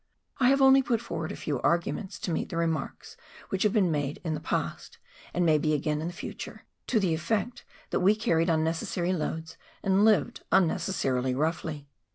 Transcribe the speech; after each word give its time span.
I 0.39 0.49
have 0.49 0.63
only 0.63 0.81
put 0.81 0.99
forward 0.99 1.31
a 1.31 1.35
few 1.35 1.61
arguments 1.61 2.17
to 2.21 2.31
meet 2.31 2.49
the 2.49 2.57
remarks 2.57 3.17
which 3.49 3.61
have 3.61 3.71
been 3.71 3.91
made 3.91 4.19
in 4.23 4.33
the 4.33 4.39
past, 4.39 4.97
and 5.31 5.45
may 5.45 5.59
be 5.59 5.75
again 5.75 6.01
in 6.01 6.07
the 6.07 6.11
future, 6.11 6.65
to 6.87 6.99
the 6.99 7.13
effect 7.13 7.63
that 7.91 7.99
we 7.99 8.15
carried 8.15 8.49
unnecessary 8.49 9.13
loads 9.13 9.57
and 9.83 10.03
lived 10.03 10.41
unnecessarily 10.51 11.35
roughly. 11.35 11.87